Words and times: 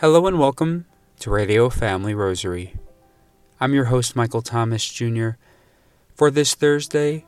Hello 0.00 0.28
and 0.28 0.38
welcome 0.38 0.86
to 1.18 1.28
Radio 1.28 1.68
Family 1.68 2.14
Rosary. 2.14 2.76
I'm 3.60 3.74
your 3.74 3.86
host, 3.86 4.14
Michael 4.14 4.42
Thomas 4.42 4.88
Jr., 4.88 5.30
for 6.14 6.30
this 6.30 6.54
Thursday, 6.54 7.24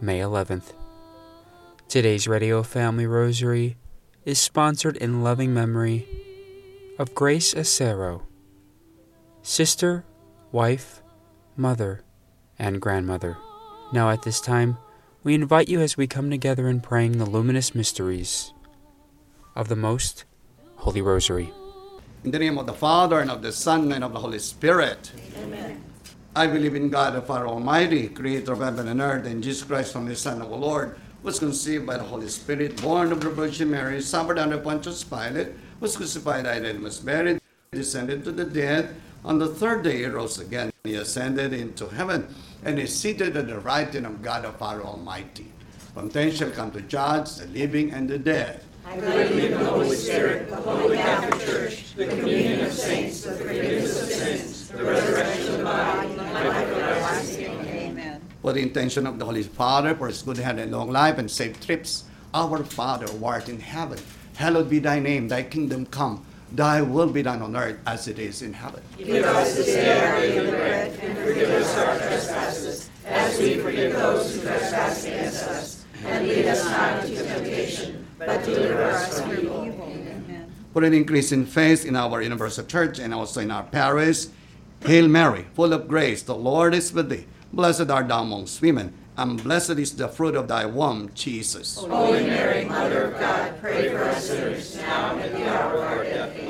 May 0.00 0.18
11th. 0.18 0.72
Today's 1.88 2.26
Radio 2.26 2.64
Family 2.64 3.06
Rosary 3.06 3.76
is 4.24 4.40
sponsored 4.40 4.96
in 4.96 5.22
loving 5.22 5.54
memory 5.54 6.04
of 6.98 7.14
Grace 7.14 7.54
Acero, 7.54 8.22
sister, 9.42 10.04
wife, 10.50 11.00
mother, 11.56 12.02
and 12.58 12.80
grandmother. 12.80 13.36
Now, 13.92 14.10
at 14.10 14.22
this 14.22 14.40
time, 14.40 14.78
we 15.24 15.34
invite 15.34 15.68
you 15.68 15.80
as 15.80 15.96
we 15.96 16.06
come 16.06 16.28
together 16.28 16.68
in 16.68 16.80
praying 16.80 17.16
the 17.16 17.24
luminous 17.24 17.74
mysteries 17.74 18.52
of 19.56 19.68
the 19.68 19.76
Most 19.76 20.24
Holy 20.76 21.00
Rosary. 21.00 21.50
In 22.24 22.30
the 22.30 22.38
name 22.38 22.58
of 22.58 22.66
the 22.66 22.74
Father, 22.74 23.20
and 23.20 23.30
of 23.30 23.40
the 23.40 23.50
Son, 23.50 23.90
and 23.90 24.04
of 24.04 24.12
the 24.12 24.20
Holy 24.20 24.38
Spirit. 24.38 25.12
Amen. 25.42 25.82
I 26.36 26.46
believe 26.46 26.74
in 26.74 26.90
God, 26.90 27.14
the 27.14 27.22
Father 27.22 27.48
Almighty, 27.48 28.08
creator 28.08 28.52
of 28.52 28.60
heaven 28.60 28.86
and 28.86 29.00
earth, 29.00 29.24
and 29.24 29.42
Jesus 29.42 29.62
Christ, 29.62 29.96
only 29.96 30.14
Son 30.14 30.42
of 30.42 30.50
the 30.50 30.56
Lord, 30.56 30.98
was 31.22 31.38
conceived 31.38 31.86
by 31.86 31.96
the 31.96 32.04
Holy 32.04 32.28
Spirit, 32.28 32.82
born 32.82 33.10
of 33.10 33.22
the 33.22 33.30
Virgin 33.30 33.70
Mary, 33.70 34.02
suffered 34.02 34.38
under 34.38 34.58
Pontius 34.58 35.04
Pilate, 35.04 35.48
was 35.80 35.96
crucified, 35.96 36.44
died, 36.44 36.66
and 36.66 36.80
was 36.80 37.00
buried, 37.00 37.40
descended 37.72 38.24
to 38.24 38.32
the 38.32 38.44
dead. 38.44 38.94
On 39.24 39.38
the 39.38 39.48
third 39.48 39.84
day 39.84 39.98
he 39.98 40.04
rose 40.04 40.38
again. 40.38 40.70
He 40.84 40.96
ascended 40.96 41.54
into 41.54 41.88
heaven, 41.88 42.28
and 42.64 42.78
is 42.78 42.94
seated 42.98 43.36
at 43.36 43.46
the 43.46 43.60
right 43.60 43.92
hand 43.92 44.06
of 44.06 44.22
God, 44.22 44.44
the 44.44 44.52
Father 44.52 44.82
Almighty. 44.82 45.46
From 45.92 46.08
thence 46.08 46.36
shall 46.36 46.50
come 46.50 46.70
to 46.72 46.80
judge 46.80 47.36
the 47.36 47.46
living 47.46 47.92
and 47.92 48.08
the 48.08 48.18
dead. 48.18 48.62
I 48.86 48.98
believe 48.98 49.52
in 49.52 49.58
the 49.58 49.64
Holy 49.64 49.96
Spirit, 49.96 50.50
the 50.50 50.56
Holy 50.56 50.96
Catholic 50.96 51.40
Church, 51.46 51.94
the 51.94 52.06
communion 52.06 52.64
of 52.64 52.72
saints, 52.72 53.22
the 53.22 53.32
forgiveness 53.32 54.02
of 54.02 54.08
sins, 54.08 54.68
the 54.68 54.84
resurrection 54.84 55.52
of 55.52 55.58
the 55.58 55.64
body, 55.64 56.08
and 56.08 56.16
life 56.16 56.68
everlasting. 56.68 57.60
Amen. 57.66 58.20
For 58.42 58.52
the 58.52 58.60
intention 58.60 59.06
of 59.06 59.18
the 59.18 59.24
Holy 59.24 59.42
Father, 59.42 59.94
for 59.94 60.08
his 60.08 60.22
good 60.22 60.36
health 60.36 60.58
and 60.58 60.72
long 60.72 60.90
life 60.90 61.18
and 61.18 61.30
safe 61.30 61.64
trips, 61.64 62.04
our 62.34 62.62
Father 62.64 63.06
who 63.06 63.24
art 63.24 63.48
in 63.48 63.60
heaven, 63.60 63.98
hallowed 64.34 64.68
be 64.68 64.80
thy 64.80 64.98
name, 64.98 65.28
thy 65.28 65.44
kingdom 65.44 65.86
come, 65.86 66.26
thy 66.56 66.82
will 66.82 67.08
be 67.08 67.22
done 67.22 67.42
on 67.42 67.56
earth 67.56 67.78
as 67.86 68.08
it 68.08 68.18
is 68.18 68.42
in 68.42 68.52
heaven. 68.52 68.82
Give 68.96 69.24
us 69.24 69.56
this 69.56 69.66
day 69.66 70.00
our 70.00 70.20
daily 70.20 70.50
bread, 70.50 70.98
and 71.00 71.18
forgive 71.18 71.50
us 71.50 71.76
our 71.78 71.98
trespasses, 71.98 72.90
as 73.06 73.38
we 73.38 73.58
forgive 73.58 73.92
those 73.92 74.34
who 74.34 74.42
trespass 74.42 75.04
against 75.04 75.44
us. 75.44 75.84
And 76.04 76.28
lead 76.28 76.46
us 76.46 76.64
not 76.64 77.04
into 77.04 77.24
temptation, 77.24 78.06
but 78.18 78.44
deliver 78.44 78.82
us 78.82 79.20
from 79.20 79.32
evil. 79.32 79.62
Amen. 79.62 80.52
For 80.72 80.84
an 80.84 80.92
increase 80.92 81.32
in 81.32 81.46
faith 81.46 81.86
in 81.86 81.96
our 81.96 82.20
universal 82.20 82.64
church 82.64 82.98
and 82.98 83.14
also 83.14 83.40
in 83.40 83.50
our 83.50 83.62
parish, 83.62 84.26
Hail 84.84 85.08
Mary, 85.08 85.46
full 85.54 85.72
of 85.72 85.88
grace, 85.88 86.22
the 86.22 86.34
Lord 86.34 86.74
is 86.74 86.92
with 86.92 87.08
thee. 87.08 87.26
Blessed 87.54 87.88
art 87.88 88.08
thou 88.08 88.22
amongst 88.22 88.60
women, 88.60 88.92
and 89.16 89.42
blessed 89.42 89.78
is 89.78 89.96
the 89.96 90.08
fruit 90.08 90.34
of 90.34 90.48
thy 90.48 90.66
womb, 90.66 91.10
Jesus. 91.14 91.78
Holy 91.78 92.24
Mary, 92.24 92.64
Mother 92.66 93.12
of 93.12 93.20
God, 93.20 93.58
pray 93.60 93.88
for 93.88 94.02
us 94.02 94.26
sinners, 94.26 94.76
now 94.76 95.12
and 95.12 95.22
at 95.22 95.32
the 95.32 95.48
hour 95.48 95.74
of 95.76 95.84
our 95.84 96.04
death. 96.04 96.43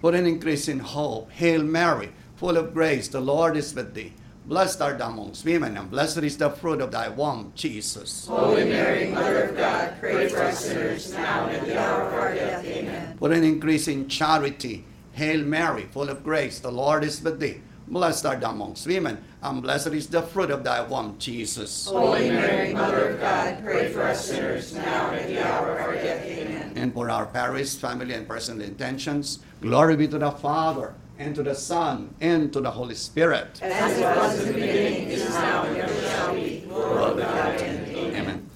For 0.00 0.14
an 0.14 0.26
increase 0.26 0.68
in 0.68 0.78
hope, 0.78 1.30
Hail 1.32 1.62
Mary, 1.62 2.10
full 2.36 2.56
of 2.56 2.72
grace, 2.72 3.08
the 3.08 3.20
Lord 3.20 3.56
is 3.56 3.74
with 3.74 3.94
thee. 3.94 4.12
Blessed 4.46 4.80
art 4.80 4.98
thou 4.98 5.10
amongst 5.10 5.44
women, 5.44 5.76
and 5.76 5.90
blessed 5.90 6.18
is 6.18 6.38
the 6.38 6.50
fruit 6.50 6.80
of 6.80 6.92
thy 6.92 7.08
womb, 7.08 7.52
Jesus. 7.54 8.26
Holy 8.26 8.64
Mary, 8.64 9.10
Mother 9.10 9.44
of 9.44 9.56
God, 9.56 9.96
pray 10.00 10.28
for 10.28 10.42
us 10.42 10.64
sinners, 10.64 11.12
now 11.12 11.46
and 11.46 11.56
at 11.56 11.66
the 11.66 11.78
hour 11.78 12.02
of 12.02 12.14
our 12.14 12.34
death. 12.34 12.64
Amen. 12.64 13.16
For 13.18 13.32
an 13.32 13.44
increase 13.44 13.88
in 13.88 14.08
charity, 14.08 14.84
Hail 15.12 15.42
Mary, 15.42 15.86
full 15.90 16.08
of 16.08 16.22
grace, 16.22 16.60
the 16.60 16.70
Lord 16.70 17.02
is 17.02 17.20
with 17.20 17.40
thee. 17.40 17.60
Blessed 17.90 18.26
art 18.26 18.40
thou 18.42 18.50
amongst 18.50 18.86
women, 18.86 19.16
and 19.42 19.62
blessed 19.62 19.88
is 19.88 20.08
the 20.08 20.20
fruit 20.20 20.50
of 20.50 20.62
thy 20.62 20.82
womb, 20.82 21.16
Jesus. 21.18 21.86
Holy 21.86 22.30
Mary, 22.30 22.74
Mother 22.74 23.10
of 23.10 23.20
God, 23.20 23.64
pray 23.64 23.90
for 23.90 24.02
us 24.02 24.26
sinners, 24.26 24.74
now 24.74 25.10
and 25.10 25.20
at 25.20 25.26
the 25.26 25.42
hour 25.42 25.72
of 25.72 25.80
our 25.80 25.94
death. 25.94 26.22
Amen. 26.26 26.72
And 26.76 26.92
for 26.92 27.08
our 27.08 27.24
parish, 27.24 27.76
family, 27.76 28.12
and 28.12 28.28
personal 28.28 28.66
intentions, 28.66 29.38
glory 29.62 29.96
be 29.96 30.06
to 30.08 30.18
the 30.18 30.30
Father, 30.30 30.92
and 31.18 31.34
to 31.34 31.42
the 31.42 31.54
Son, 31.54 32.14
and 32.20 32.52
to 32.52 32.60
the 32.60 32.70
Holy 32.70 32.94
Spirit. 32.94 33.58
As 33.62 33.96
it 33.96 34.02
was 34.02 34.38
in 34.40 34.46
the 34.48 34.52
beginning, 34.52 35.08
is 35.08 35.30
now, 35.30 35.64
and 35.64 35.76
ever 35.78 36.08
shall 36.08 36.34
be, 36.34 36.66
world 36.68 37.16
without 37.16 37.58
end. 37.58 37.88
Amen. 37.96 38.50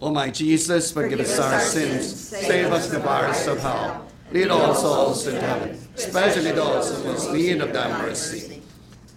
O 0.00 0.12
my 0.12 0.30
Jesus, 0.30 0.92
forgive 0.92 1.18
us 1.18 1.36
our 1.36 1.58
sins, 1.58 2.28
save 2.30 2.72
us 2.72 2.86
from 2.86 3.00
the 3.00 3.04
fires 3.04 3.44
of 3.48 3.58
hell. 3.58 4.06
Lead 4.30 4.48
all 4.48 4.74
souls 4.74 5.26
into 5.26 5.40
heaven, 5.40 5.76
especially 5.96 6.52
those 6.52 6.94
who 6.94 7.04
most 7.04 7.32
need 7.32 7.60
of 7.60 7.72
thy 7.72 7.90
mercy. 8.02 8.57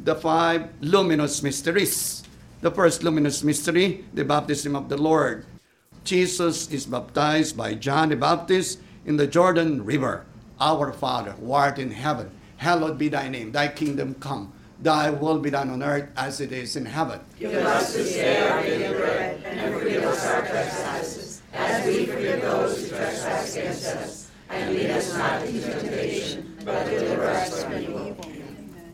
The 0.04 0.16
five 0.16 0.70
luminous 0.82 1.44
mysteries. 1.44 2.24
The 2.62 2.72
first 2.72 3.04
luminous 3.04 3.44
mystery, 3.44 4.04
the 4.14 4.26
baptism 4.26 4.76
of 4.76 4.90
the 4.90 4.98
Lord. 4.98 5.46
Jesus 6.04 6.72
is 6.72 6.88
baptized 6.88 7.56
by 7.56 7.76
John 7.76 8.10
the 8.10 8.16
Baptist 8.16 8.80
in 9.06 9.18
the 9.18 9.28
Jordan 9.28 9.86
River. 9.86 10.26
Our 10.60 10.92
Father, 10.92 11.34
who 11.34 11.54
art 11.54 11.78
in 11.78 11.92
heaven, 11.92 12.32
hallowed 12.58 12.98
be 12.98 13.10
thy 13.10 13.30
name. 13.30 13.52
Thy 13.52 13.68
kingdom 13.68 14.16
come. 14.16 14.52
Thy 14.82 15.12
will 15.12 15.38
be 15.38 15.52
done 15.52 15.70
on 15.70 15.84
earth 15.84 16.10
as 16.18 16.42
it 16.42 16.52
is 16.52 16.76
in 16.76 16.86
heaven. 16.86 17.20
Give 17.38 17.54
us 17.54 17.94
this 17.94 18.14
day 18.14 18.50
our 18.50 18.64
daily 18.64 18.98
bread, 18.98 19.44
and 19.46 19.80
forgive 19.80 20.04
us 20.04 20.26
our 20.26 20.42
trespasses, 20.42 21.42
as 21.54 21.86
we 21.86 22.08
forgive 22.08 22.42
those 22.42 22.90
who 22.90 22.96
trespass 22.96 23.56
against 23.56 23.86
us. 23.86 24.32
And 24.50 24.74
lead 24.74 24.90
us 24.90 25.16
not 25.16 25.46
into 25.46 25.62
temptation, 25.62 26.58
but 26.66 26.86
deliver 26.86 27.26
us 27.26 27.64
from 27.64 27.78
evil. 27.78 28.31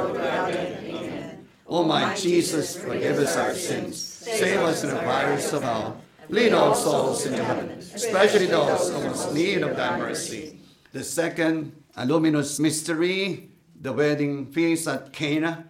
world 0.00 0.12
without 0.12 0.50
end. 0.50 0.86
Amen. 0.86 1.48
O 1.66 1.84
my 1.84 2.14
Jesus, 2.14 2.76
forgive 2.76 3.18
us 3.18 3.36
our 3.36 3.54
sins, 3.54 4.00
save 4.00 4.60
us 4.60 4.80
from 4.80 4.90
the 4.90 4.96
fires 4.96 5.52
of 5.52 5.62
hell, 5.62 6.00
lead 6.28 6.52
all 6.52 6.74
souls 6.74 7.26
into 7.26 7.44
heaven, 7.44 7.70
especially 7.70 8.46
those 8.46 8.90
who 8.90 9.00
most 9.00 9.34
need 9.34 9.62
of 9.62 9.76
thy 9.76 9.98
mercy. 9.98 10.58
The 10.92 11.04
second 11.04 11.80
a 11.96 12.06
luminous 12.06 12.58
mystery, 12.58 13.50
the 13.80 13.92
wedding 13.92 14.46
feast 14.46 14.86
at 14.88 15.12
Cana. 15.12 15.66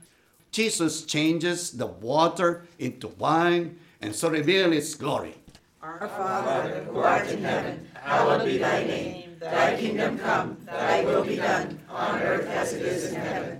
Jesus 0.53 1.05
changes 1.05 1.73
the 1.73 1.87
water 1.87 2.67
into 2.79 3.09
wine 3.09 3.79
and 4.01 4.15
so 4.15 4.31
reveals 4.31 4.75
its 4.75 4.95
glory. 4.95 5.35
Our 5.83 6.09
Father, 6.09 6.85
who 6.85 6.99
art 6.99 7.29
in 7.29 7.43
heaven, 7.43 7.89
hallowed 7.95 8.45
be 8.45 8.59
thy 8.59 8.85
name. 8.85 9.37
Thy 9.39 9.77
kingdom 9.77 10.19
come, 10.19 10.59
thy 10.67 11.05
will 11.05 11.25
be 11.25 11.37
done, 11.37 11.81
on 11.89 12.21
earth 12.21 12.47
as 12.47 12.75
it 12.75 12.83
is 12.83 13.13
in 13.13 13.21
heaven. 13.21 13.60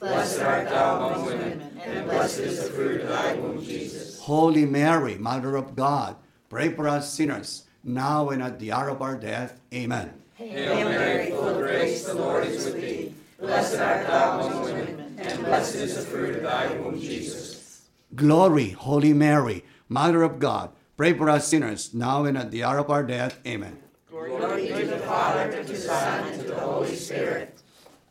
Blessed 0.00 0.40
art 0.40 0.68
thou 0.70 0.96
among 0.96 1.26
women, 1.26 1.78
and 1.84 2.08
blessed 2.08 2.38
is 2.40 2.64
the 2.64 2.70
fruit 2.70 3.02
of 3.02 3.08
thy 3.10 3.34
womb, 3.34 3.62
Jesus. 3.62 4.18
Holy 4.18 4.64
Mary, 4.64 5.18
Mother 5.18 5.56
of 5.56 5.76
God, 5.76 6.16
pray 6.48 6.70
for 6.70 6.88
us 6.88 7.12
sinners, 7.12 7.64
now 7.84 8.30
and 8.30 8.42
at 8.42 8.58
the 8.58 8.72
hour 8.72 8.88
of 8.88 9.02
our 9.02 9.16
death. 9.16 9.60
Amen. 9.74 10.14
Hail 10.36 10.88
Mary, 10.88 11.30
full 11.30 11.48
of 11.50 11.58
grace, 11.58 12.06
the 12.06 12.14
Lord 12.14 12.46
is 12.46 12.64
with 12.64 12.80
thee. 12.80 13.14
Blessed 13.38 13.78
art 13.78 14.06
thou 14.06 14.40
among 14.40 14.62
women, 14.62 15.16
and 15.18 15.44
blessed 15.44 15.74
is 15.74 15.96
the 15.96 16.00
fruit 16.00 16.36
of 16.36 16.44
thy 16.44 16.72
womb, 16.78 16.98
Jesus. 16.98 17.82
Glory, 18.14 18.70
Holy 18.70 19.12
Mary, 19.12 19.64
Mother 19.90 20.22
of 20.22 20.38
God, 20.38 20.70
pray 20.96 21.12
for 21.12 21.28
us 21.28 21.46
sinners, 21.46 21.92
now 21.92 22.24
and 22.24 22.38
at 22.38 22.50
the 22.50 22.64
hour 22.64 22.78
of 22.78 22.90
our 22.90 23.02
death. 23.02 23.38
Amen. 23.46 23.78
Glory 24.08 24.68
to 24.68 24.86
the 24.86 24.98
Father, 24.98 25.50
and 25.50 25.66
to 25.66 25.72
the 25.74 25.78
Son, 25.78 26.26
and 26.28 26.40
to 26.40 26.48
the 26.48 26.58
Holy 26.58 26.96
Spirit. 26.96 27.49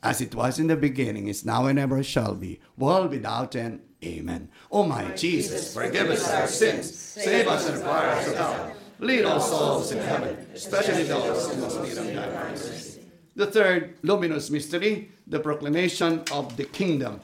As 0.01 0.22
it 0.22 0.34
was 0.34 0.60
in 0.60 0.68
the 0.68 0.78
beginning, 0.78 1.28
is 1.28 1.46
now, 1.46 1.66
and 1.66 1.78
ever 1.78 2.01
shall 2.04 2.34
be, 2.34 2.60
world 2.78 3.12
without 3.12 3.56
end. 3.56 3.81
Amen. 4.04 4.50
O 4.72 4.84
my 4.84 5.12
Jesus, 5.12 5.74
forgive 5.74 6.10
us 6.10 6.31
our 6.31 6.48
sins, 6.48 6.96
save 6.96 7.48
us 7.48 7.68
from 7.68 7.80
the 7.80 7.84
fires 7.84 8.28
of 8.30 8.74
lead 9.00 9.25
all 9.25 9.42
souls 9.42 9.92
in 9.92 10.00
heaven, 10.00 10.38
especially 10.54 11.04
those 11.04 11.54
who 11.54 11.62
most 11.62 11.81
need 11.81 11.98
of 11.98 12.06
thy 12.06 12.50
mercy. 12.50 13.01
The 13.36 13.48
third 13.48 13.96
luminous 14.01 14.50
mystery, 14.50 15.12
the 15.28 15.40
proclamation 15.40 16.24
of 16.31 16.56
the 16.56 16.66
kingdom. 16.66 17.19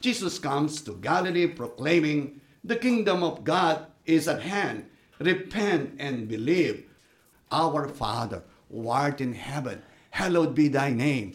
Jesus 0.00 0.38
comes 0.38 0.82
to 0.82 0.94
Galilee 1.00 1.46
proclaiming, 1.46 2.40
The 2.62 2.76
kingdom 2.76 3.22
of 3.22 3.44
God 3.44 3.86
is 4.06 4.28
at 4.28 4.42
hand. 4.42 4.86
Repent 5.18 5.96
and 5.98 6.28
believe. 6.28 6.84
Our 7.50 7.88
Father, 7.88 8.42
who 8.70 8.88
art 8.88 9.20
in 9.20 9.32
heaven, 9.32 9.82
hallowed 10.10 10.54
be 10.54 10.68
thy 10.68 10.90
name. 10.90 11.34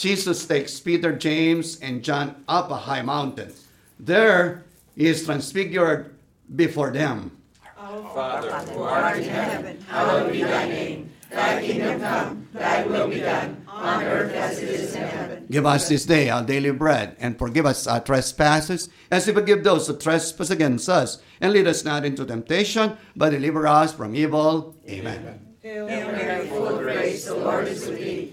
Jesus 0.00 0.46
takes 0.46 0.80
Peter, 0.80 1.12
James, 1.12 1.78
and 1.80 2.02
John 2.02 2.42
up 2.48 2.70
a 2.70 2.76
high 2.88 3.02
mountain. 3.02 3.52
There 3.98 4.64
he 4.96 5.06
is 5.06 5.26
transfigured 5.26 6.16
before 6.56 6.90
them. 6.90 7.36
Father, 7.76 8.50
who 8.72 8.80
art 8.80 9.18
in 9.18 9.28
heaven, 9.28 9.78
hallowed 9.82 10.32
be 10.32 10.42
thy 10.42 10.68
name. 10.68 11.12
Thy 11.28 11.60
kingdom 11.60 12.00
come, 12.00 12.48
thy 12.54 12.86
will 12.86 13.08
be 13.08 13.20
done, 13.20 13.62
on 13.68 14.02
earth 14.02 14.32
as 14.32 14.58
it 14.58 14.70
is 14.70 14.94
in 14.94 15.02
heaven. 15.02 15.46
Give 15.50 15.66
us 15.66 15.90
this 15.90 16.06
day 16.06 16.30
our 16.30 16.42
daily 16.42 16.72
bread, 16.72 17.14
and 17.20 17.38
forgive 17.38 17.66
us 17.66 17.86
our 17.86 18.00
trespasses, 18.00 18.88
as 19.10 19.26
we 19.26 19.34
forgive 19.34 19.62
those 19.62 19.86
who 19.86 19.98
trespass 19.98 20.48
against 20.48 20.88
us. 20.88 21.22
And 21.42 21.52
lead 21.52 21.68
us 21.68 21.84
not 21.84 22.06
into 22.06 22.24
temptation, 22.24 22.96
but 23.14 23.30
deliver 23.30 23.66
us 23.66 23.92
from 23.92 24.16
evil. 24.16 24.74
Amen. 24.88 25.54
Hail 25.60 25.86
Mary, 25.86 26.48
full 26.48 26.68
of 26.68 26.78
grace, 26.78 27.26
the 27.26 27.34
Lord 27.34 27.68
is 27.68 27.86
with 27.86 27.98
thee. 27.98 28.32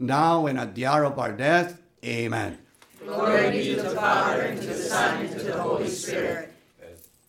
now 0.00 0.46
and 0.46 0.58
at 0.58 0.74
the 0.74 0.86
hour 0.86 1.04
of 1.04 1.18
our 1.18 1.32
death. 1.32 1.80
Amen. 2.04 2.58
Glory 3.04 3.50
be 3.50 3.74
to 3.74 3.82
the 3.82 3.90
Father, 3.90 4.42
and 4.42 4.60
to 4.60 4.66
the 4.66 4.74
Son, 4.74 5.24
and 5.24 5.38
to 5.38 5.44
the 5.44 5.60
Holy 5.60 5.88
Spirit. 5.88 6.52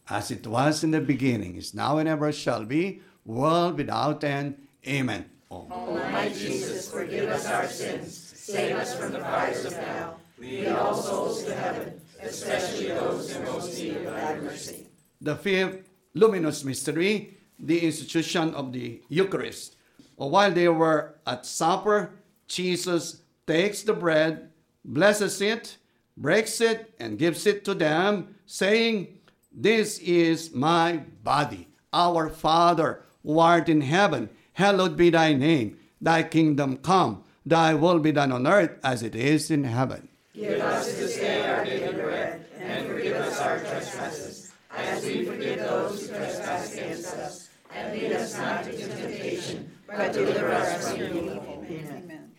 As 0.09 0.31
it 0.31 0.45
was 0.45 0.83
in 0.83 0.91
the 0.91 0.99
beginning, 0.99 1.55
is 1.55 1.73
now 1.73 1.97
and 1.97 2.07
ever 2.07 2.31
shall 2.31 2.65
be, 2.65 3.01
world 3.25 3.77
without 3.77 4.23
end. 4.23 4.67
Amen. 4.87 5.29
Oh. 5.49 5.65
My 6.11 6.29
Jesus, 6.29 6.91
forgive 6.91 7.29
us 7.29 7.45
our 7.45 7.67
sins, 7.67 8.17
save 8.35 8.75
us 8.75 8.95
from 8.95 9.11
the 9.11 9.19
fires 9.19 9.65
of 9.65 9.73
hell. 9.73 10.19
Lead 10.37 10.67
all 10.69 10.95
souls 10.95 11.43
to 11.43 11.53
heaven, 11.53 12.01
especially 12.21 12.87
those 12.87 13.35
in 13.35 13.43
most 13.45 13.77
need 13.77 13.97
of 13.97 14.05
thy 14.05 14.35
mercy. 14.39 14.87
The 15.21 15.35
fifth 15.35 15.89
luminous 16.13 16.63
mystery, 16.63 17.37
the 17.59 17.79
institution 17.79 18.53
of 18.55 18.73
the 18.73 19.01
Eucharist. 19.07 19.75
While 20.15 20.51
they 20.51 20.67
were 20.67 21.15
at 21.25 21.45
supper, 21.45 22.11
Jesus 22.51 23.21
takes 23.47 23.83
the 23.83 23.93
bread, 23.93 24.49
blesses 24.83 25.41
it, 25.41 25.77
breaks 26.17 26.59
it, 26.59 26.93
and 26.99 27.17
gives 27.17 27.47
it 27.47 27.63
to 27.63 27.73
them, 27.73 28.35
saying, 28.45 29.19
This 29.53 29.99
is 29.99 30.53
my 30.53 30.97
body. 31.23 31.69
Our 31.93 32.29
Father, 32.29 33.03
who 33.23 33.39
art 33.39 33.69
in 33.69 33.81
heaven, 33.81 34.29
hallowed 34.53 34.97
be 34.97 35.09
thy 35.09 35.33
name. 35.33 35.77
Thy 36.01 36.23
kingdom 36.23 36.77
come, 36.77 37.23
thy 37.45 37.73
will 37.73 37.99
be 37.99 38.11
done 38.11 38.33
on 38.33 38.45
earth 38.45 38.77
as 38.83 39.01
it 39.01 39.15
is 39.15 39.49
in 39.49 39.63
heaven. 39.63 40.09
Give 40.33 40.59
us 40.59 40.93
this 40.93 41.15
day 41.15 41.47
our 41.47 41.63
daily 41.63 41.93
bread, 41.93 42.45
and 42.59 42.87
forgive 42.87 43.15
us 43.15 43.39
our 43.39 43.59
trespasses, 43.59 44.51
as 44.75 45.05
we 45.05 45.23
forgive 45.25 45.59
those 45.59 46.09
who 46.09 46.15
trespass 46.15 46.73
against 46.73 47.13
us. 47.15 47.49
And 47.73 47.93
lead 47.93 48.11
us 48.11 48.37
not 48.37 48.67
into 48.67 48.87
temptation, 48.87 49.71
but 49.87 50.11
deliver 50.11 50.51
us 50.51 50.91
from 50.91 51.01
evil. 51.01 51.61
Amen. 51.69 52.00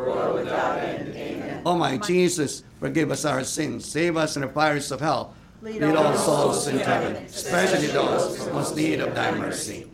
world 0.00 0.34
without 0.34 0.78
end. 0.78 1.14
Amen. 1.14 1.62
O 1.66 1.76
my 1.76 1.96
Jesus, 1.98 2.62
forgive 2.78 3.10
us 3.10 3.24
our 3.24 3.44
sins, 3.44 3.84
save 3.84 4.16
us 4.16 4.34
from 4.34 4.42
the 4.42 4.48
fires 4.48 4.90
of 4.90 5.00
hell. 5.00 5.34
Lead 5.62 5.82
all 5.82 6.16
souls 6.16 6.66
into 6.68 6.84
heaven, 6.84 7.16
especially 7.24 7.88
those 7.88 8.38
who 8.38 8.52
most 8.52 8.76
need 8.76 9.00
of 9.00 9.14
thy 9.14 9.30
mercy. 9.32 9.86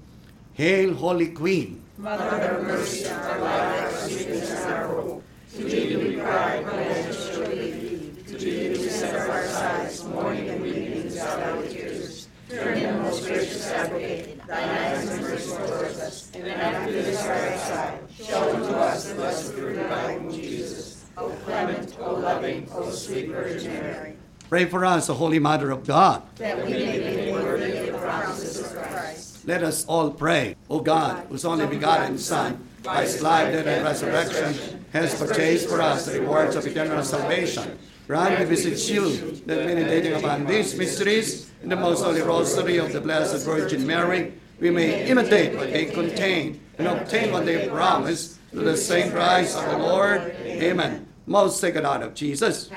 Hail, 0.54 0.94
Holy 0.94 1.28
Queen. 1.28 1.82
Mother 1.98 2.24
of 2.24 2.66
mercy, 2.66 3.08
our 3.08 3.40
life, 3.40 3.82
our 3.82 3.90
sweetness, 4.08 4.50
and 4.50 4.74
our 4.74 4.86
hope. 4.86 5.24
To 5.56 5.64
thee 5.64 5.88
do 5.88 5.98
we 5.98 6.16
cry, 6.16 6.54
and 6.56 7.14
shall 7.14 7.40
we 7.40 7.46
believe. 7.48 8.26
To 8.28 8.38
thee 8.38 8.74
do 8.74 8.80
we 8.80 8.88
send 8.88 9.16
our 9.16 9.46
sighs, 9.46 10.04
mourning 10.04 10.48
and 10.50 10.62
weeping 10.62 10.92
in 10.92 11.10
salvation 11.10 11.76
tears. 11.76 12.28
Turn 12.48 13.02
most 13.02 13.26
gracious 13.26 13.70
advocate, 13.72 14.46
thine 14.46 14.68
eyes 14.68 15.10
and 15.10 15.20
mercy 15.22 15.50
towards 15.50 15.98
us, 15.98 16.30
and 16.34 16.46
after 16.48 16.92
this 16.92 17.26
our 17.26 17.32
exile, 17.32 17.98
show 18.26 18.54
unto 18.54 18.72
us 18.74 19.08
the 19.08 19.14
blessed 19.14 19.52
fruit 19.52 19.78
of 19.78 19.88
thy 19.88 20.16
womb, 20.16 20.32
Jesus. 20.32 21.04
O 21.16 21.30
clement, 21.44 21.96
O 22.00 22.14
loving, 22.14 22.68
O 22.74 22.90
sweet 22.90 23.28
Virgin 23.28 23.72
Mary, 23.72 24.16
Pray 24.48 24.64
for 24.66 24.84
us, 24.84 25.08
O 25.10 25.14
Holy 25.14 25.38
Mother 25.38 25.70
of 25.70 25.84
God. 25.86 26.22
that 26.36 26.64
we 26.64 26.72
may 26.72 27.26
be 27.26 27.32
worthy 27.32 27.76
of 27.78 27.86
the 27.86 27.98
promises 27.98 28.60
of 28.60 28.76
Christ. 28.76 29.46
Let 29.46 29.62
us 29.64 29.84
all 29.86 30.10
pray. 30.10 30.56
O 30.70 30.80
God, 30.80 31.26
whose 31.28 31.44
only 31.44 31.66
begotten 31.66 32.18
Son, 32.18 32.68
by 32.82 33.02
his 33.02 33.22
life, 33.22 33.52
death, 33.52 33.66
and 33.66 33.84
resurrection, 33.84 34.84
has 34.92 35.14
purchased 35.18 35.68
for 35.68 35.80
us 35.80 36.06
the 36.06 36.20
rewards 36.20 36.54
of 36.54 36.66
eternal 36.66 37.02
salvation. 37.02 37.78
Grant, 38.06 38.38
we 38.38 38.44
beseech 38.46 38.88
you, 38.88 39.32
that 39.46 39.66
meditating 39.66 40.12
upon 40.14 40.46
these 40.46 40.76
mysteries 40.78 41.50
in 41.62 41.68
the 41.68 41.74
most 41.76 42.04
holy 42.04 42.22
rosary 42.22 42.76
of 42.76 42.92
the 42.92 43.00
Blessed 43.00 43.44
Virgin 43.44 43.84
Mary, 43.84 44.32
we 44.60 44.70
may 44.70 45.06
imitate 45.08 45.56
what 45.56 45.72
they 45.72 45.86
contain 45.86 46.60
and 46.78 46.86
obtain 46.88 47.32
what 47.32 47.44
they 47.46 47.68
promise 47.68 48.38
through 48.50 48.64
the 48.64 48.76
same 48.76 49.10
Christ 49.12 49.56
our 49.56 49.78
Lord. 49.78 50.20
Amen. 50.44 51.06
Most 51.26 51.60
Sacred 51.60 51.84
Heart 51.84 52.02
of 52.02 52.14
Jesus, 52.14 52.70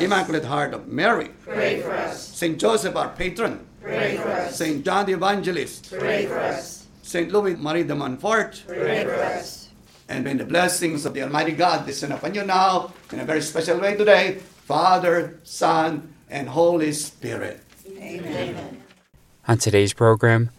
Immaculate 0.00 0.44
Heart 0.44 0.74
of 0.74 0.86
Mary, 0.86 1.30
Pray 1.44 1.80
for 1.80 1.90
us. 1.92 2.22
Saint 2.28 2.58
Joseph, 2.58 2.94
our 2.94 3.08
patron, 3.08 3.66
Pray 3.82 4.16
for 4.16 4.28
us. 4.28 4.56
Saint 4.56 4.84
John 4.84 5.06
the 5.06 5.12
Evangelist, 5.14 5.90
Pray 5.90 6.26
for 6.26 6.38
us. 6.38 6.86
Saint 7.02 7.32
Louis 7.32 7.56
Marie 7.56 7.82
de 7.82 7.94
Montfort, 7.96 8.62
Pray 8.66 9.02
for 9.04 9.14
us. 9.14 9.70
and 10.08 10.22
may 10.22 10.34
the 10.34 10.44
blessings 10.44 11.04
of 11.04 11.14
the 11.14 11.22
Almighty 11.22 11.52
God 11.52 11.84
descend 11.84 12.12
upon 12.12 12.34
you 12.34 12.44
now 12.44 12.92
in 13.12 13.18
a 13.18 13.24
very 13.24 13.42
special 13.42 13.80
way 13.80 13.96
today, 13.96 14.34
Father, 14.66 15.40
Son, 15.42 16.14
and 16.30 16.48
Holy 16.50 16.92
Spirit. 16.92 17.60
Amen. 17.98 18.82
On 19.48 19.58
today's 19.58 19.94
program, 19.94 20.50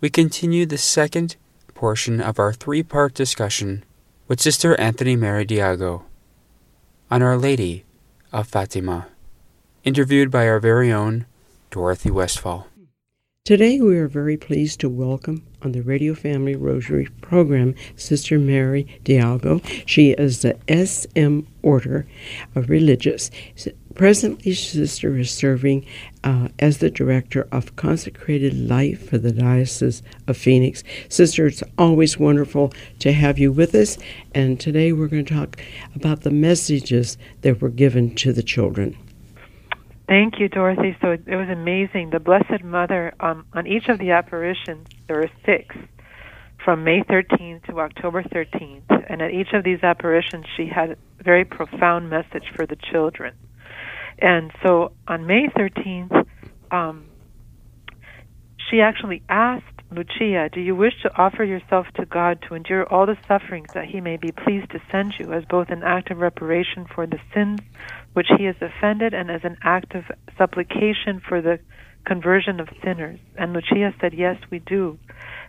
we 0.00 0.10
continue 0.10 0.66
the 0.66 0.78
second 0.78 1.36
portion 1.80 2.20
of 2.20 2.38
our 2.38 2.52
three 2.52 2.82
part 2.82 3.14
discussion 3.14 3.82
with 4.28 4.38
Sister 4.38 4.78
Anthony 4.78 5.16
Mary 5.16 5.46
Diago 5.46 6.02
on 7.10 7.22
Our 7.22 7.38
Lady 7.38 7.86
of 8.34 8.46
Fatima, 8.46 9.06
interviewed 9.82 10.30
by 10.30 10.46
our 10.46 10.60
very 10.60 10.92
own 10.92 11.24
Dorothy 11.70 12.10
Westfall. 12.10 12.68
Today, 13.46 13.80
we 13.80 13.96
are 13.96 14.08
very 14.08 14.36
pleased 14.36 14.80
to 14.80 14.90
welcome 14.90 15.46
on 15.62 15.72
the 15.72 15.80
Radio 15.80 16.14
Family 16.14 16.54
Rosary 16.54 17.08
program 17.22 17.74
Sister 17.96 18.38
Mary 18.38 19.00
Diago. 19.02 19.62
She 19.86 20.10
is 20.10 20.42
the 20.42 20.58
SM 20.68 21.48
Order 21.62 22.06
of 22.54 22.68
Religious. 22.68 23.30
Presently, 23.94 24.54
Sister 24.54 25.16
is 25.18 25.30
serving 25.30 25.84
uh, 26.22 26.48
as 26.58 26.78
the 26.78 26.90
Director 26.90 27.48
of 27.50 27.74
Consecrated 27.76 28.54
Life 28.54 29.10
for 29.10 29.18
the 29.18 29.32
Diocese 29.32 30.02
of 30.26 30.36
Phoenix. 30.36 30.84
Sister, 31.08 31.46
it's 31.46 31.62
always 31.76 32.18
wonderful 32.18 32.72
to 33.00 33.12
have 33.12 33.38
you 33.38 33.50
with 33.50 33.74
us, 33.74 33.98
and 34.34 34.60
today 34.60 34.92
we're 34.92 35.08
going 35.08 35.24
to 35.24 35.34
talk 35.34 35.60
about 35.94 36.22
the 36.22 36.30
messages 36.30 37.18
that 37.42 37.60
were 37.60 37.68
given 37.68 38.14
to 38.14 38.32
the 38.32 38.42
children. 38.42 38.96
Thank 40.08 40.40
you, 40.40 40.48
Dorothy. 40.48 40.96
So 41.00 41.12
it, 41.12 41.26
was 41.26 41.48
amazing. 41.48 42.10
The 42.10 42.20
Blessed 42.20 42.64
Mother, 42.64 43.12
um, 43.20 43.44
on 43.52 43.66
each 43.66 43.88
of 43.88 43.98
the 43.98 44.10
apparitions, 44.12 44.88
there 45.06 45.16
were 45.18 45.30
six 45.44 45.76
from 46.64 46.84
May 46.84 47.02
13th 47.02 47.64
to 47.66 47.80
October 47.80 48.22
13th. 48.22 48.82
And 49.08 49.22
at 49.22 49.32
each 49.32 49.52
of 49.52 49.64
these 49.64 49.82
apparitions, 49.82 50.46
she 50.56 50.66
had 50.66 50.90
a 50.90 50.96
very 51.22 51.44
profound 51.44 52.10
message 52.10 52.44
for 52.54 52.66
the 52.66 52.76
children. 52.76 53.34
And 54.20 54.52
so 54.62 54.92
on 55.08 55.26
May 55.26 55.46
13th, 55.56 56.26
um, 56.70 57.06
she 58.70 58.80
actually 58.80 59.22
asked 59.28 59.64
Lucia, 59.90 60.48
Do 60.52 60.60
you 60.60 60.76
wish 60.76 60.92
to 61.02 61.10
offer 61.16 61.42
yourself 61.42 61.86
to 61.96 62.06
God 62.06 62.38
to 62.48 62.54
endure 62.54 62.86
all 62.86 63.06
the 63.06 63.16
sufferings 63.26 63.68
that 63.74 63.86
He 63.86 64.00
may 64.00 64.16
be 64.16 64.30
pleased 64.30 64.70
to 64.70 64.78
send 64.92 65.14
you 65.18 65.32
as 65.32 65.44
both 65.50 65.68
an 65.70 65.82
act 65.82 66.10
of 66.10 66.18
reparation 66.18 66.86
for 66.94 67.06
the 67.06 67.18
sins 67.34 67.62
which 68.12 68.28
He 68.38 68.44
has 68.44 68.54
offended 68.60 69.14
and 69.14 69.30
as 69.30 69.40
an 69.42 69.56
act 69.64 69.94
of 69.94 70.04
supplication 70.38 71.20
for 71.26 71.40
the 71.40 71.58
conversion 72.06 72.60
of 72.60 72.68
sinners? 72.84 73.18
And 73.36 73.52
Lucia 73.52 73.92
said, 74.00 74.12
Yes, 74.14 74.36
we 74.50 74.60
do. 74.60 74.98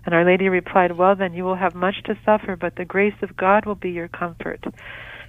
And 0.05 0.15
Our 0.15 0.25
Lady 0.25 0.49
replied, 0.49 0.97
Well, 0.97 1.15
then 1.15 1.33
you 1.33 1.43
will 1.43 1.55
have 1.55 1.75
much 1.75 2.01
to 2.05 2.17
suffer, 2.25 2.55
but 2.55 2.75
the 2.75 2.85
grace 2.85 3.21
of 3.21 3.37
God 3.37 3.67
will 3.67 3.75
be 3.75 3.91
your 3.91 4.07
comfort. 4.07 4.63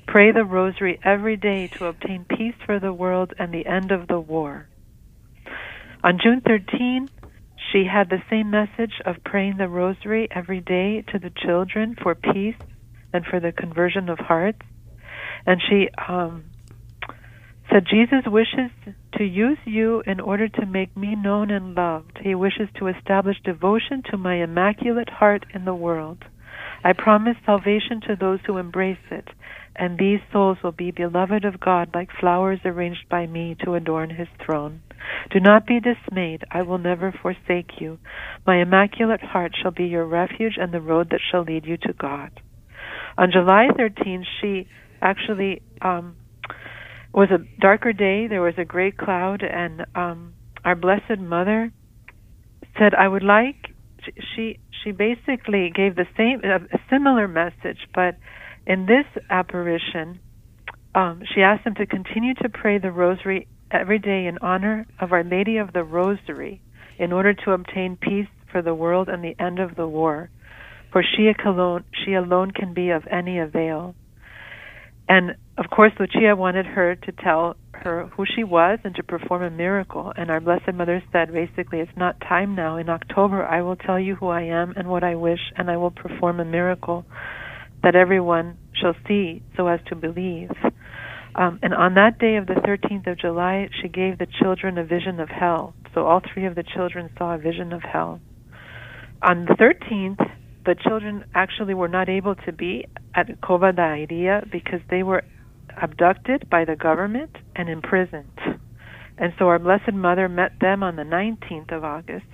Pray 0.07 0.33
the 0.33 0.45
rosary 0.45 0.99
every 1.05 1.37
day 1.37 1.69
to 1.79 1.87
obtain 1.87 2.25
peace 2.29 2.55
for 2.67 2.79
the 2.79 2.93
world 2.93 3.33
and 3.39 3.53
the 3.53 3.67
end 3.67 3.91
of 3.91 4.09
the 4.09 4.21
war. 4.21 4.69
On 6.05 6.19
June 6.23 6.43
13, 6.47 7.09
she 7.73 7.85
had 7.91 8.11
the 8.11 8.23
same 8.29 8.51
message 8.51 9.01
of 9.07 9.25
praying 9.25 9.57
the 9.57 9.69
rosary 9.69 10.29
every 10.31 10.61
day 10.61 11.03
to 11.13 11.19
the 11.19 11.31
children 11.31 11.97
for 12.03 12.15
peace 12.15 12.57
and 13.13 13.25
for 13.25 13.41
the 13.41 13.53
conversion 13.53 14.09
of 14.09 14.19
hearts. 14.19 14.59
And 15.47 15.61
she 15.69 15.89
um, 16.09 16.45
said, 17.71 17.87
Jesus 17.89 18.25
wishes 18.27 18.71
to 19.17 19.25
use 19.25 19.59
you 19.65 20.03
in 20.07 20.21
order 20.21 20.49
to 20.49 20.67
make 20.67 20.97
me 20.97 21.15
known 21.15 21.51
and 21.51 21.75
loved. 21.75 22.19
He 22.23 22.35
wishes 22.35 22.69
to 22.79 22.89
establish 22.89 23.37
devotion 23.45 24.03
to 24.11 24.17
my 24.17 24.43
immaculate 24.43 25.09
heart 25.09 25.47
in 25.55 25.65
the 25.65 25.75
world. 25.75 26.25
I 26.85 26.93
promise 26.93 27.37
salvation 27.47 28.01
to 28.09 28.17
those 28.17 28.41
who 28.47 28.59
embrace 28.59 28.99
it, 29.11 29.29
and 29.75 29.99
these 29.99 30.21
souls 30.33 30.59
will 30.63 30.73
be 30.73 30.91
beloved 30.91 31.45
of 31.45 31.61
God 31.61 31.91
like 31.95 32.11
flowers 32.21 32.61
arranged 32.65 33.09
by 33.09 33.27
me 33.27 33.57
to 33.65 33.75
adorn 33.75 34.11
his 34.11 34.29
throne. 34.45 34.83
Do 35.31 35.41
not 35.41 35.67
be 35.67 35.81
dismayed, 35.81 36.45
I 36.51 36.63
will 36.63 36.79
never 36.79 37.13
forsake 37.13 37.81
you. 37.81 37.99
My 38.47 38.61
immaculate 38.61 39.23
heart 39.23 39.53
shall 39.61 39.71
be 39.71 39.85
your 39.85 40.07
refuge 40.07 40.55
and 40.59 40.73
the 40.73 40.81
road 40.81 41.11
that 41.11 41.21
shall 41.31 41.43
lead 41.43 41.65
you 41.67 41.77
to 41.79 41.93
God. 41.93 42.31
On 43.17 43.31
July 43.31 43.69
13th, 43.79 44.25
she 44.41 44.69
actually 45.01 45.63
um, 45.81 46.17
was 47.13 47.29
a 47.31 47.61
darker 47.61 47.93
day. 47.93 48.27
There 48.27 48.43
was 48.43 48.55
a 48.59 48.65
great 48.65 48.97
cloud, 48.97 49.43
and 49.43 49.85
um, 49.95 50.35
our 50.65 50.75
Blessed 50.75 51.21
Mother 51.21 51.73
said, 52.79 52.95
"I 52.95 53.09
would 53.09 53.23
like." 53.23 53.75
She 54.35 54.59
she 54.83 54.93
basically 54.93 55.71
gave 55.75 55.95
the 55.95 56.07
same 56.17 56.41
a 56.45 56.79
similar 56.91 57.29
message, 57.29 57.87
but 57.95 58.17
in 58.67 58.87
this 58.87 59.07
apparition, 59.31 60.21
um, 60.95 61.23
she 61.35 61.43
asked 61.43 61.65
them 61.65 61.75
to 61.77 61.87
continue 61.87 62.35
to 62.35 62.49
pray 62.49 62.79
the 62.79 62.93
Rosary 62.93 63.49
every 63.71 63.99
day 63.99 64.27
in 64.27 64.39
honor 64.39 64.87
of 65.01 65.13
Our 65.13 65.25
Lady 65.25 65.57
of 65.57 65.73
the 65.73 65.83
Rosary, 65.83 66.61
in 66.99 67.13
order 67.13 67.33
to 67.33 67.53
obtain 67.53 67.97
peace 67.97 68.29
for 68.51 68.63
the 68.63 68.75
world 68.75 69.09
and 69.09 69.25
the 69.25 69.35
end 69.43 69.59
of 69.59 69.75
the 69.77 69.89
war. 69.89 70.31
For 70.93 71.03
she 71.03 71.31
alone, 71.45 71.85
she 72.05 72.13
alone 72.13 72.51
can 72.51 72.75
be 72.75 72.91
of 72.91 73.05
any 73.11 73.39
avail. 73.39 73.95
And 75.09 75.37
of 75.57 75.71
course, 75.71 75.93
Lucia 75.99 76.37
wanted 76.37 76.67
her 76.67 76.95
to 76.95 77.13
tell 77.13 77.57
her 77.73 78.07
who 78.15 78.25
she 78.37 78.45
was 78.45 78.79
and 78.85 78.95
to 78.95 79.03
perform 79.03 79.43
a 79.43 79.51
miracle. 79.51 80.13
And 80.15 80.31
our 80.31 80.41
Blessed 80.41 80.75
Mother 80.75 81.03
said, 81.11 81.33
basically, 81.33 81.81
it's 81.81 81.97
not 81.97 82.21
time 82.21 82.55
now. 82.55 82.77
In 82.77 82.89
October, 82.89 83.45
I 83.45 83.63
will 83.63 83.77
tell 83.77 83.99
you 83.99 84.15
who 84.15 84.29
I 84.29 84.43
am 84.43 84.75
and 84.77 84.89
what 84.89 85.03
I 85.03 85.17
wish, 85.17 85.41
and 85.57 85.71
I 85.71 85.79
will 85.79 85.91
perform 85.91 86.39
a 86.41 86.45
miracle 86.45 87.07
that 87.83 87.95
everyone 87.95 88.57
shall 88.81 88.95
see 89.07 89.43
so 89.57 89.69
as 89.69 89.81
to 89.89 89.97
believe. 89.97 90.51
Um, 91.35 91.59
and 91.63 91.73
on 91.73 91.95
that 91.95 92.19
day 92.19 92.37
of 92.37 92.47
the 92.47 92.55
13th 92.55 93.11
of 93.11 93.19
July, 93.19 93.69
she 93.81 93.89
gave 93.89 94.19
the 94.19 94.27
children 94.41 94.77
a 94.79 94.85
vision 94.85 95.19
of 95.19 95.29
hell. 95.29 95.75
So 95.95 96.05
all 96.07 96.21
three 96.33 96.47
of 96.47 96.55
the 96.55 96.65
children 96.65 97.11
saw 97.17 97.35
a 97.35 97.39
vision 97.39 97.73
of 97.73 97.83
hell. 97.83 98.21
On 99.23 99.47
the 99.47 99.55
13th, 99.55 100.31
the 100.65 100.75
children 100.87 101.25
actually 101.35 101.75
were 101.75 101.89
not 101.89 102.09
able 102.09 102.35
to 102.35 102.53
be 102.53 102.87
at 103.15 103.41
Cova 103.41 103.75
da 103.75 103.95
Iria 103.95 104.45
because 104.51 104.81
they 104.91 105.03
were 105.03 105.23
abducted 105.81 106.49
by 106.51 106.65
the 106.65 106.77
government 106.77 107.31
and 107.57 107.69
imprisoned. 107.69 108.39
And 109.19 109.33
so 109.39 109.47
our 109.47 109.59
Blessed 109.59 109.95
Mother 109.95 110.29
met 110.29 110.53
them 110.61 110.83
on 110.83 110.97
the 110.97 111.03
19th 111.03 111.73
of 111.73 111.85
August 111.85 112.27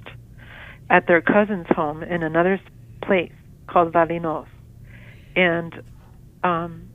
at 0.91 1.07
their 1.07 1.21
cousin's 1.21 1.67
home 1.71 2.03
in 2.03 2.23
another 2.23 2.61
place 3.03 3.33
called 3.69 3.93
Valinhos. 3.93 4.47
And 5.37 5.83
um, 6.43 6.89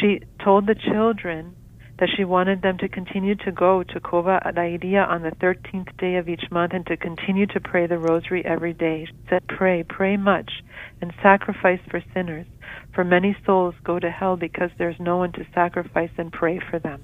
she 0.00 0.20
told 0.42 0.66
the 0.66 0.74
children 0.74 1.56
that 1.98 2.08
she 2.16 2.24
wanted 2.24 2.60
them 2.62 2.76
to 2.78 2.88
continue 2.88 3.36
to 3.36 3.52
go 3.52 3.82
to 3.82 4.00
Cova 4.00 4.40
da 4.54 4.62
Iria 4.62 5.04
on 5.04 5.22
the 5.22 5.30
13th 5.30 5.96
day 5.96 6.16
of 6.16 6.28
each 6.28 6.50
month 6.50 6.72
and 6.74 6.84
to 6.86 6.96
continue 6.96 7.46
to 7.46 7.60
pray 7.60 7.86
the 7.86 7.98
rosary 7.98 8.44
every 8.44 8.72
day. 8.72 9.06
She 9.06 9.14
said, 9.28 9.46
Pray, 9.46 9.84
pray 9.84 10.16
much, 10.16 10.50
and 11.00 11.12
sacrifice 11.22 11.80
for 11.88 12.02
sinners, 12.12 12.46
for 12.92 13.04
many 13.04 13.36
souls 13.46 13.74
go 13.84 14.00
to 14.00 14.10
hell 14.10 14.36
because 14.36 14.70
there's 14.76 14.98
no 14.98 15.18
one 15.18 15.32
to 15.32 15.46
sacrifice 15.54 16.10
and 16.18 16.32
pray 16.32 16.60
for 16.70 16.80
them. 16.80 17.00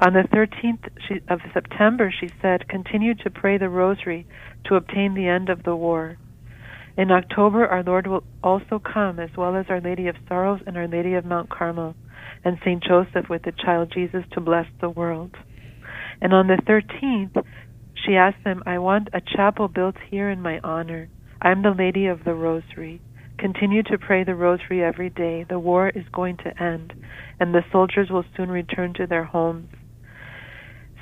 On 0.00 0.14
the 0.14 0.26
13th 0.32 0.88
of 1.28 1.40
September, 1.52 2.10
she 2.10 2.30
said, 2.40 2.68
Continue 2.68 3.14
to 3.16 3.30
pray 3.30 3.58
the 3.58 3.68
rosary 3.68 4.26
to 4.64 4.76
obtain 4.76 5.12
the 5.12 5.28
end 5.28 5.50
of 5.50 5.62
the 5.62 5.76
war. 5.76 6.16
In 6.96 7.10
October, 7.10 7.66
our 7.66 7.82
Lord 7.82 8.06
will 8.06 8.24
also 8.42 8.80
come, 8.80 9.18
as 9.20 9.30
well 9.36 9.56
as 9.56 9.66
Our 9.68 9.80
Lady 9.80 10.08
of 10.08 10.16
Sorrows 10.28 10.60
and 10.66 10.76
Our 10.76 10.88
Lady 10.88 11.14
of 11.14 11.24
Mount 11.24 11.48
Carmel 11.48 11.94
and 12.44 12.58
St. 12.60 12.82
Joseph 12.82 13.28
with 13.28 13.42
the 13.42 13.52
child 13.52 13.92
Jesus 13.94 14.24
to 14.32 14.40
bless 14.40 14.66
the 14.80 14.90
world. 14.90 15.34
And 16.20 16.34
on 16.34 16.48
the 16.48 16.60
13th, 16.66 17.44
she 18.04 18.14
asked 18.14 18.44
them, 18.44 18.62
I 18.66 18.78
want 18.78 19.08
a 19.12 19.20
chapel 19.20 19.68
built 19.68 19.96
here 20.10 20.30
in 20.30 20.40
my 20.40 20.58
honor. 20.64 21.08
I 21.40 21.50
am 21.50 21.62
the 21.62 21.74
Lady 21.76 22.06
of 22.06 22.24
the 22.24 22.34
Rosary. 22.34 23.00
Continue 23.38 23.82
to 23.84 23.98
pray 23.98 24.24
the 24.24 24.34
Rosary 24.34 24.82
every 24.82 25.08
day. 25.08 25.46
The 25.48 25.58
war 25.58 25.88
is 25.88 26.04
going 26.12 26.36
to 26.38 26.62
end, 26.62 26.92
and 27.38 27.54
the 27.54 27.64
soldiers 27.72 28.08
will 28.10 28.24
soon 28.36 28.50
return 28.50 28.92
to 28.94 29.06
their 29.06 29.24
homes. 29.24 29.68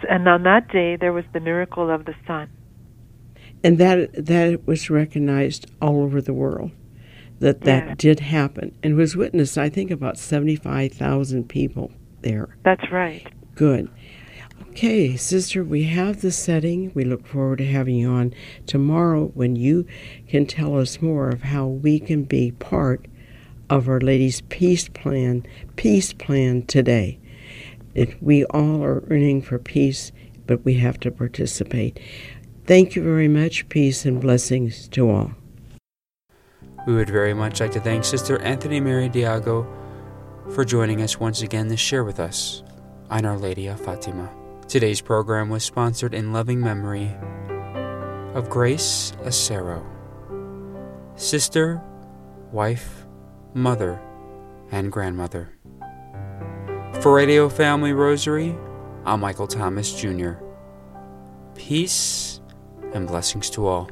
And 0.09 0.29
on 0.29 0.45
that 0.45 0.69
day, 0.69 0.97
there 0.97 1.13
was 1.13 1.25
the 1.33 1.41
miracle 1.41 1.93
of 1.93 2.05
the 2.05 2.15
sun. 2.27 2.51
And 3.65 3.79
that 3.79 4.27
that 4.27 4.67
was 4.67 4.89
recognized 4.89 5.67
all 5.81 6.03
over 6.03 6.21
the 6.21 6.33
world 6.33 6.71
that 7.41 7.63
that 7.63 7.87
yeah. 7.87 7.95
did 7.97 8.21
happen 8.21 8.75
and 8.83 8.97
was 8.97 9.17
witnessed, 9.17 9.57
I 9.57 9.69
think, 9.69 9.91
about 9.91 10.19
75,000 10.19 11.49
people 11.49 11.93
there. 12.23 12.57
That's 12.65 12.91
right. 12.91 13.27
Good. 13.55 13.91
Okay, 14.71 15.17
sister, 15.17 15.63
we 15.63 15.85
have 15.85 16.21
the 16.21 16.33
setting. 16.33 16.93
We 16.95 17.05
look 17.05 17.27
forward 17.27 17.59
to 17.59 17.67
having 17.67 17.97
you 17.97 18.11
on 18.11 18.35
tomorrow 18.67 19.27
when 19.35 19.57
you 19.57 19.87
can 20.29 20.47
tell 20.47 20.79
us 20.79 21.01
more 21.01 21.29
of 21.29 21.43
how 21.43 21.67
we 21.67 22.01
can 22.01 22.25
be 22.25 22.53
part 22.53 23.07
of 23.71 23.89
Our 23.89 24.01
Lady's 24.01 24.41
peace 24.43 24.89
plan, 24.89 25.47
peace 25.77 26.13
plan 26.13 26.63
today. 26.67 27.19
It, 27.95 28.21
we 28.23 28.45
all 28.47 28.83
are 28.83 29.05
earning 29.11 29.43
for 29.43 29.59
peace, 29.59 30.13
but 30.47 30.65
we 30.65 30.75
have 30.75 30.99
to 31.01 31.11
participate. 31.11 32.01
Thank 32.69 32.95
you 32.95 33.03
very 33.03 33.29
much. 33.29 33.67
Peace 33.71 34.05
and 34.05 34.21
blessings 34.21 34.89
to 34.89 35.09
all. 35.09 35.33
We 36.87 36.95
would 36.95 37.09
very 37.09 37.33
much 37.33 37.61
like 37.63 37.71
to 37.73 37.81
thank 37.81 38.05
Sister 38.05 38.39
Anthony 38.43 38.79
Mary 38.79 39.09
Diago 39.09 39.67
for 40.51 40.67
joining 40.67 41.01
us 41.01 41.19
once 41.19 41.41
again 41.41 41.71
to 41.71 41.79
share 41.79 42.05
with 42.05 42.21
us 42.21 42.63
on 43.09 43.25
Our 43.25 43.39
Lady 43.39 43.69
of 43.69 43.81
Fatima. 43.81 44.31
Today's 44.69 45.01
program 45.01 45.49
was 45.49 45.65
sponsored 45.65 46.13
in 46.13 46.35
loving 46.35 46.61
memory 46.61 47.11
of 48.35 48.51
Grace 48.51 49.15
Acero, 49.23 49.83
sister, 51.17 51.81
wife, 52.53 53.07
mother, 53.55 53.99
and 54.71 54.93
grandmother. 54.93 55.55
For 57.01 57.15
Radio 57.15 57.49
Family 57.49 57.95
Rosary, 57.95 58.55
I'm 59.07 59.21
Michael 59.21 59.47
Thomas 59.47 59.99
Jr. 59.99 60.33
Peace 61.55 62.28
and 62.95 63.07
blessings 63.07 63.51
to 63.51 63.67
all. 63.67 63.91